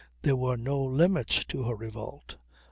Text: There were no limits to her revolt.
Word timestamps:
There 0.23 0.35
were 0.35 0.57
no 0.57 0.83
limits 0.83 1.45
to 1.45 1.61
her 1.65 1.75
revolt. 1.75 2.37